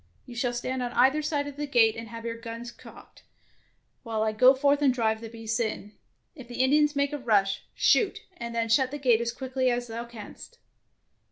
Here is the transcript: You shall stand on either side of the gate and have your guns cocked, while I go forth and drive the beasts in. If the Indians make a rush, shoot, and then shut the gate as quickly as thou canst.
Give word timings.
You 0.25 0.35
shall 0.35 0.51
stand 0.51 0.81
on 0.81 0.93
either 0.93 1.21
side 1.21 1.45
of 1.45 1.57
the 1.57 1.67
gate 1.67 1.95
and 1.95 2.07
have 2.07 2.25
your 2.25 2.35
guns 2.41 2.71
cocked, 2.71 3.21
while 4.01 4.23
I 4.23 4.31
go 4.31 4.55
forth 4.55 4.81
and 4.81 4.91
drive 4.91 5.21
the 5.21 5.29
beasts 5.29 5.59
in. 5.59 5.91
If 6.33 6.47
the 6.47 6.63
Indians 6.63 6.95
make 6.95 7.13
a 7.13 7.19
rush, 7.19 7.65
shoot, 7.75 8.17
and 8.37 8.55
then 8.55 8.67
shut 8.67 8.89
the 8.89 8.97
gate 8.97 9.21
as 9.21 9.31
quickly 9.31 9.69
as 9.69 9.85
thou 9.85 10.05
canst. 10.05 10.57